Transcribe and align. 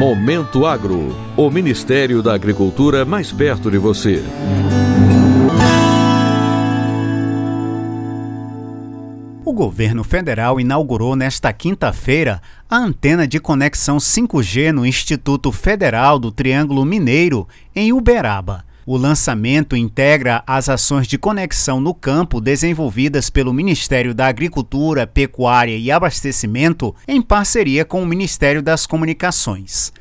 Momento 0.00 0.66
Agro, 0.66 1.14
o 1.36 1.50
Ministério 1.50 2.22
da 2.22 2.34
Agricultura 2.34 3.04
mais 3.04 3.30
perto 3.32 3.70
de 3.70 3.78
você. 3.78 4.24
O 9.44 9.52
governo 9.52 10.02
federal 10.02 10.58
inaugurou 10.58 11.14
nesta 11.14 11.52
quinta-feira 11.52 12.40
a 12.68 12.76
antena 12.76 13.28
de 13.28 13.38
conexão 13.38 13.98
5G 13.98 14.72
no 14.72 14.84
Instituto 14.84 15.52
Federal 15.52 16.18
do 16.18 16.32
Triângulo 16.32 16.84
Mineiro, 16.84 17.46
em 17.76 17.92
Uberaba. 17.92 18.64
O 18.92 18.96
lançamento 18.96 19.76
integra 19.76 20.42
as 20.44 20.68
ações 20.68 21.06
de 21.06 21.16
conexão 21.16 21.80
no 21.80 21.94
campo 21.94 22.40
desenvolvidas 22.40 23.30
pelo 23.30 23.52
Ministério 23.52 24.12
da 24.12 24.26
Agricultura, 24.26 25.06
Pecuária 25.06 25.76
e 25.76 25.92
Abastecimento 25.92 26.92
em 27.06 27.22
parceria 27.22 27.84
com 27.84 28.02
o 28.02 28.06
Ministério 28.06 28.60
das 28.60 28.88
Comunicações. 28.88 29.92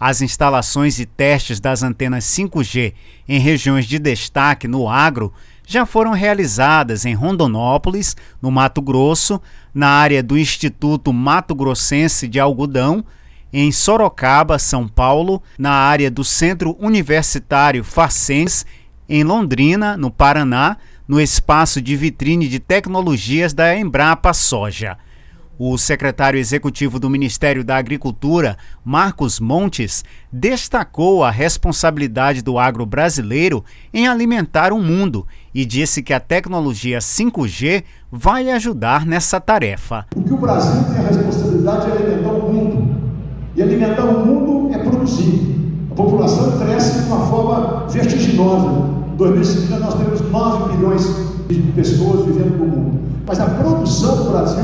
As 0.00 0.22
instalações 0.22 0.98
e 0.98 1.04
testes 1.04 1.60
das 1.60 1.82
antenas 1.82 2.24
5G 2.24 2.94
em 3.28 3.38
regiões 3.38 3.84
de 3.84 3.98
destaque 3.98 4.66
no 4.66 4.88
agro 4.88 5.30
já 5.66 5.84
foram 5.84 6.12
realizadas 6.12 7.04
em 7.04 7.12
Rondonópolis, 7.12 8.16
no 8.40 8.50
Mato 8.50 8.80
Grosso, 8.80 9.38
na 9.74 9.90
área 9.90 10.22
do 10.22 10.38
Instituto 10.38 11.12
Mato 11.12 11.54
Grossense 11.54 12.26
de 12.26 12.40
Algodão, 12.40 13.04
em 13.52 13.72
Sorocaba, 13.72 14.58
São 14.58 14.86
Paulo, 14.86 15.42
na 15.58 15.72
área 15.72 16.10
do 16.10 16.24
Centro 16.24 16.76
Universitário 16.78 17.82
Facens, 17.82 18.66
em 19.08 19.24
Londrina, 19.24 19.96
no 19.96 20.10
Paraná, 20.10 20.76
no 21.06 21.20
espaço 21.20 21.80
de 21.80 21.96
vitrine 21.96 22.46
de 22.46 22.58
tecnologias 22.58 23.54
da 23.54 23.74
Embrapa 23.74 24.34
Soja. 24.34 24.98
O 25.58 25.76
secretário 25.76 26.38
executivo 26.38 27.00
do 27.00 27.10
Ministério 27.10 27.64
da 27.64 27.76
Agricultura, 27.76 28.56
Marcos 28.84 29.40
Montes, 29.40 30.04
destacou 30.32 31.24
a 31.24 31.32
responsabilidade 31.32 32.42
do 32.42 32.60
agro 32.60 32.86
brasileiro 32.86 33.64
em 33.92 34.06
alimentar 34.06 34.72
o 34.72 34.80
mundo 34.80 35.26
e 35.52 35.64
disse 35.64 36.00
que 36.00 36.12
a 36.12 36.20
tecnologia 36.20 37.00
5G 37.00 37.82
vai 38.12 38.50
ajudar 38.50 39.04
nessa 39.04 39.40
tarefa. 39.40 40.06
O 40.14 40.22
que 40.22 40.32
o 40.32 40.36
Brasil 40.36 40.84
tem 40.94 41.04
a 41.04 41.08
responsabilidade 41.08 41.90
é 41.90 41.92
alimentar 41.92 42.30
o 42.30 42.52
mundo. 42.52 43.07
E 43.58 43.62
alimentar 43.62 44.04
o 44.04 44.24
mundo 44.24 44.72
é 44.72 44.78
produzir. 44.78 45.56
A 45.90 45.94
população 45.96 46.60
cresce 46.60 47.02
de 47.02 47.08
uma 47.08 47.26
forma 47.26 47.88
vertiginosa. 47.88 48.88
Em 49.12 49.16
2050 49.16 49.80
nós 49.80 49.94
temos 49.94 50.20
9 50.30 50.76
milhões 50.76 51.04
de 51.48 51.60
pessoas 51.72 52.24
vivendo 52.24 52.56
no 52.56 52.66
mundo. 52.66 53.00
Mas 53.26 53.40
a 53.40 53.46
produção 53.46 54.16
do 54.18 54.30
Brasil 54.30 54.62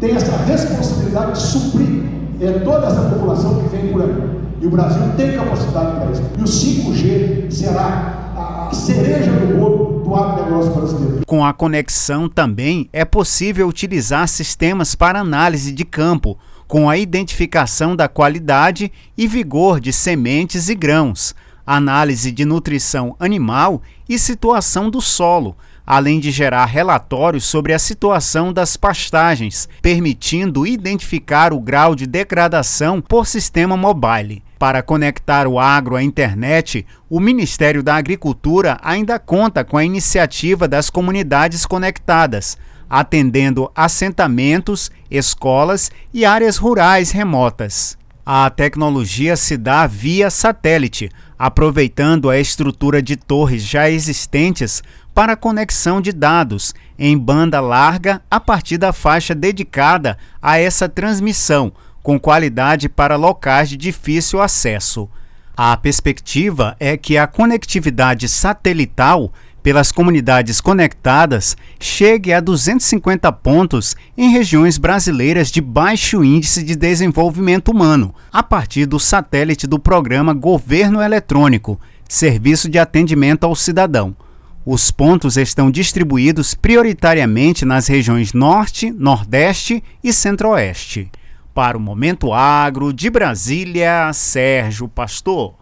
tem 0.00 0.16
essa 0.16 0.36
responsabilidade 0.38 1.34
de 1.34 1.40
suprir 1.40 2.02
é, 2.40 2.50
toda 2.64 2.88
essa 2.88 3.02
população 3.02 3.62
que 3.62 3.76
vem 3.76 3.92
por 3.92 4.02
aí. 4.02 4.12
E 4.60 4.66
o 4.66 4.70
Brasil 4.70 5.02
tem 5.16 5.36
capacidade 5.36 6.00
para 6.00 6.10
isso. 6.10 6.22
E 6.36 6.42
o 6.42 6.44
5G 6.44 7.48
será 7.48 8.32
a 8.36 8.74
cereja 8.74 9.30
do 9.30 9.56
bolo 9.56 10.02
do 10.02 10.16
agronegócio 10.16 10.72
brasileiro. 10.72 11.20
Com 11.28 11.44
a 11.44 11.52
conexão 11.52 12.28
também 12.28 12.88
é 12.92 13.04
possível 13.04 13.68
utilizar 13.68 14.26
sistemas 14.26 14.96
para 14.96 15.20
análise 15.20 15.70
de 15.70 15.84
campo 15.84 16.36
com 16.72 16.88
a 16.88 16.96
identificação 16.96 17.94
da 17.94 18.08
qualidade 18.08 18.90
e 19.14 19.28
vigor 19.28 19.78
de 19.78 19.92
sementes 19.92 20.70
e 20.70 20.74
grãos, 20.74 21.34
análise 21.66 22.32
de 22.32 22.46
nutrição 22.46 23.14
animal 23.20 23.82
e 24.08 24.18
situação 24.18 24.88
do 24.88 24.98
solo, 24.98 25.54
além 25.86 26.18
de 26.18 26.30
gerar 26.30 26.64
relatórios 26.64 27.44
sobre 27.44 27.74
a 27.74 27.78
situação 27.78 28.54
das 28.54 28.74
pastagens, 28.74 29.68
permitindo 29.82 30.66
identificar 30.66 31.52
o 31.52 31.60
grau 31.60 31.94
de 31.94 32.06
degradação 32.06 33.02
por 33.02 33.26
sistema 33.26 33.76
mobile. 33.76 34.42
Para 34.58 34.82
conectar 34.82 35.46
o 35.46 35.60
agro 35.60 35.94
à 35.94 36.02
internet, 36.02 36.86
o 37.10 37.20
Ministério 37.20 37.82
da 37.82 37.96
Agricultura 37.96 38.78
ainda 38.82 39.18
conta 39.18 39.62
com 39.62 39.76
a 39.76 39.84
iniciativa 39.84 40.66
das 40.66 40.88
comunidades 40.88 41.66
conectadas 41.66 42.56
atendendo 42.92 43.72
assentamentos, 43.74 44.90
escolas 45.10 45.90
e 46.12 46.26
áreas 46.26 46.58
rurais 46.58 47.10
remotas. 47.10 47.96
A 48.24 48.50
tecnologia 48.50 49.34
se 49.34 49.56
dá 49.56 49.86
via 49.86 50.28
satélite, 50.28 51.08
aproveitando 51.38 52.28
a 52.28 52.38
estrutura 52.38 53.00
de 53.00 53.16
torres 53.16 53.64
já 53.64 53.88
existentes 53.88 54.82
para 55.14 55.36
conexão 55.36 56.02
de 56.02 56.12
dados 56.12 56.74
em 56.98 57.16
banda 57.16 57.62
larga 57.62 58.20
a 58.30 58.38
partir 58.38 58.76
da 58.76 58.92
faixa 58.92 59.34
dedicada 59.34 60.18
a 60.42 60.58
essa 60.58 60.86
transmissão, 60.86 61.72
com 62.02 62.20
qualidade 62.20 62.90
para 62.90 63.16
locais 63.16 63.70
de 63.70 63.78
difícil 63.78 64.38
acesso. 64.42 65.08
A 65.56 65.74
perspectiva 65.78 66.76
é 66.78 66.98
que 66.98 67.16
a 67.16 67.26
conectividade 67.26 68.28
satelital 68.28 69.32
pelas 69.62 69.92
comunidades 69.92 70.60
conectadas 70.60 71.56
chegue 71.78 72.32
a 72.32 72.40
250 72.40 73.30
pontos 73.32 73.94
em 74.16 74.30
regiões 74.30 74.76
brasileiras 74.78 75.50
de 75.50 75.60
baixo 75.60 76.24
índice 76.24 76.62
de 76.62 76.74
desenvolvimento 76.74 77.70
humano, 77.70 78.14
a 78.32 78.42
partir 78.42 78.86
do 78.86 78.98
satélite 78.98 79.66
do 79.66 79.78
programa 79.78 80.34
Governo 80.34 81.00
Eletrônico, 81.00 81.80
Serviço 82.08 82.68
de 82.68 82.78
Atendimento 82.78 83.44
ao 83.44 83.54
Cidadão. 83.54 84.16
Os 84.64 84.90
pontos 84.90 85.36
estão 85.36 85.70
distribuídos 85.70 86.54
prioritariamente 86.54 87.64
nas 87.64 87.88
regiões 87.88 88.32
Norte, 88.32 88.92
Nordeste 88.92 89.82
e 90.04 90.12
Centro-Oeste. 90.12 91.10
Para 91.52 91.76
o 91.76 91.80
Momento 91.80 92.32
Agro 92.32 92.92
de 92.92 93.10
Brasília, 93.10 94.12
Sérgio 94.12 94.88
Pastor. 94.88 95.61